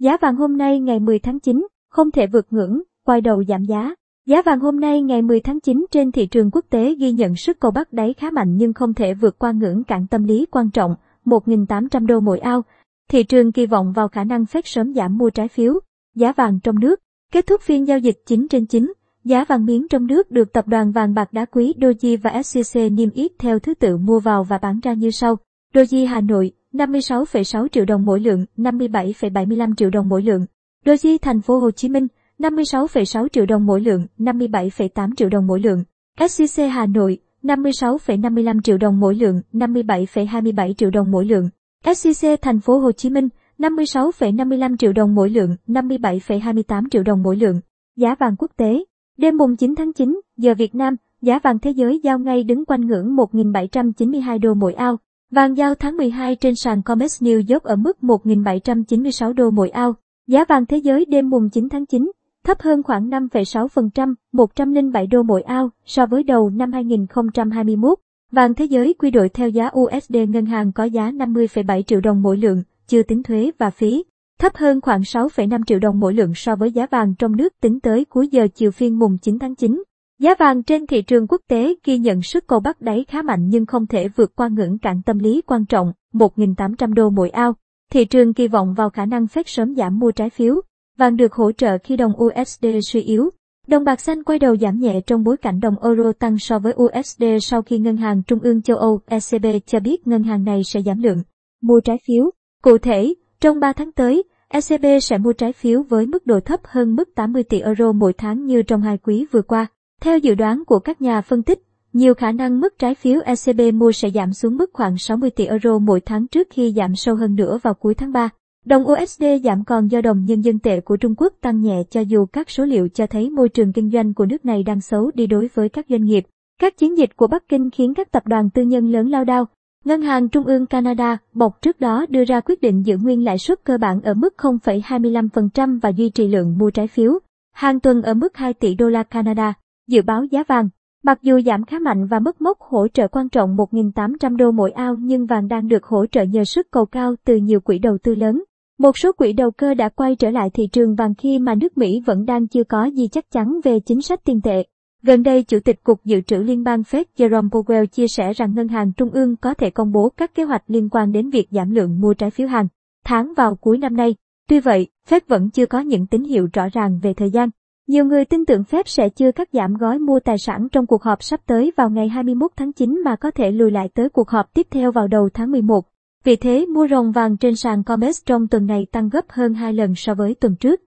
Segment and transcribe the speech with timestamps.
[0.00, 3.64] Giá vàng hôm nay ngày 10 tháng 9 không thể vượt ngưỡng, quay đầu giảm
[3.64, 3.94] giá.
[4.26, 7.36] Giá vàng hôm nay ngày 10 tháng 9 trên thị trường quốc tế ghi nhận
[7.36, 10.46] sức cầu bắt đáy khá mạnh nhưng không thể vượt qua ngưỡng cản tâm lý
[10.50, 10.94] quan trọng
[11.24, 12.64] 1.800 đô mỗi ao.
[13.08, 15.80] Thị trường kỳ vọng vào khả năng phép sớm giảm mua trái phiếu.
[16.14, 17.00] Giá vàng trong nước
[17.32, 18.92] Kết thúc phiên giao dịch 9 trên 9,
[19.24, 22.80] giá vàng miếng trong nước được tập đoàn vàng bạc đá quý Doji và SCC
[22.92, 25.36] niêm yết theo thứ tự mua vào và bán ra như sau.
[25.74, 30.46] Doji Hà Nội 56,6 triệu đồng mỗi lượng, 57,75 triệu đồng mỗi lượng.
[30.84, 32.06] Doji Thành phố Hồ Chí Minh
[32.38, 35.84] 56,6 triệu đồng mỗi lượng, 57,8 triệu đồng mỗi lượng.
[36.28, 41.48] SCC Hà Nội 56,55 triệu đồng mỗi lượng, 57,27 triệu đồng mỗi lượng.
[41.94, 43.28] SCC Thành phố Hồ Chí Minh
[43.58, 47.60] 56,55 triệu đồng mỗi lượng, 57,28 triệu đồng mỗi lượng.
[47.96, 48.84] Giá vàng quốc tế.
[49.18, 52.64] Đêm mùng 9 tháng 9, giờ Việt Nam, giá vàng thế giới giao ngay đứng
[52.64, 54.96] quanh ngưỡng 1.792 đô mỗi ao.
[55.30, 59.94] Vàng giao tháng 12 trên sàn COMEX New York ở mức 1.796 đô mỗi ao.
[60.26, 62.10] Giá vàng thế giới đêm mùng 9 tháng 9
[62.44, 67.98] thấp hơn khoảng 5,6%, 107 đô mỗi ao so với đầu năm 2021.
[68.32, 72.22] Vàng thế giới quy đổi theo giá USD ngân hàng có giá 50,7 triệu đồng
[72.22, 74.04] mỗi lượng, chưa tính thuế và phí,
[74.38, 77.80] thấp hơn khoảng 6,5 triệu đồng mỗi lượng so với giá vàng trong nước tính
[77.80, 79.82] tới cuối giờ chiều phiên mùng 9 tháng 9.
[80.20, 83.48] Giá vàng trên thị trường quốc tế ghi nhận sức cầu bắt đáy khá mạnh
[83.48, 87.54] nhưng không thể vượt qua ngưỡng cản tâm lý quan trọng 1.800 đô mỗi ao.
[87.90, 90.60] Thị trường kỳ vọng vào khả năng phép sớm giảm mua trái phiếu.
[90.98, 93.30] Vàng được hỗ trợ khi đồng USD suy yếu.
[93.66, 96.74] Đồng bạc xanh quay đầu giảm nhẹ trong bối cảnh đồng euro tăng so với
[96.82, 100.64] USD sau khi Ngân hàng Trung ương châu Âu ECB cho biết ngân hàng này
[100.64, 101.22] sẽ giảm lượng
[101.62, 102.30] mua trái phiếu.
[102.62, 106.60] Cụ thể, trong 3 tháng tới, ECB sẽ mua trái phiếu với mức độ thấp
[106.64, 109.66] hơn mức 80 tỷ euro mỗi tháng như trong hai quý vừa qua.
[110.00, 111.62] Theo dự đoán của các nhà phân tích,
[111.92, 115.46] nhiều khả năng mức trái phiếu ECB mua sẽ giảm xuống mức khoảng 60 tỷ
[115.46, 118.28] euro mỗi tháng trước khi giảm sâu hơn nữa vào cuối tháng 3.
[118.64, 122.00] Đồng USD giảm còn do đồng nhân dân tệ của Trung Quốc tăng nhẹ cho
[122.00, 125.10] dù các số liệu cho thấy môi trường kinh doanh của nước này đang xấu
[125.14, 126.24] đi đối với các doanh nghiệp.
[126.60, 129.44] Các chiến dịch của Bắc Kinh khiến các tập đoàn tư nhân lớn lao đao.
[129.84, 133.38] Ngân hàng Trung ương Canada, bọc trước đó đưa ra quyết định giữ nguyên lãi
[133.38, 137.18] suất cơ bản ở mức 0,25% và duy trì lượng mua trái phiếu.
[137.52, 139.54] Hàng tuần ở mức 2 tỷ đô la Canada.
[139.90, 140.68] Dự báo giá vàng.
[141.02, 144.70] Mặc dù giảm khá mạnh và mất mốc hỗ trợ quan trọng 1.800 đô mỗi
[144.70, 147.98] ao nhưng vàng đang được hỗ trợ nhờ sức cầu cao từ nhiều quỹ đầu
[148.02, 148.42] tư lớn.
[148.78, 151.78] Một số quỹ đầu cơ đã quay trở lại thị trường vàng khi mà nước
[151.78, 154.64] Mỹ vẫn đang chưa có gì chắc chắn về chính sách tiền tệ.
[155.02, 158.54] Gần đây, Chủ tịch Cục Dự trữ Liên bang Fed Jerome Powell chia sẻ rằng
[158.54, 161.48] Ngân hàng Trung ương có thể công bố các kế hoạch liên quan đến việc
[161.50, 162.68] giảm lượng mua trái phiếu hàng
[163.04, 164.14] tháng vào cuối năm nay.
[164.48, 167.48] Tuy vậy, Fed vẫn chưa có những tín hiệu rõ ràng về thời gian.
[167.90, 171.02] Nhiều người tin tưởng Fed sẽ chưa cắt giảm gói mua tài sản trong cuộc
[171.02, 174.28] họp sắp tới vào ngày 21 tháng 9 mà có thể lùi lại tới cuộc
[174.28, 175.84] họp tiếp theo vào đầu tháng 11.
[176.24, 179.72] Vì thế, mua rồng vàng trên sàn COMEX trong tuần này tăng gấp hơn 2
[179.72, 180.80] lần so với tuần trước.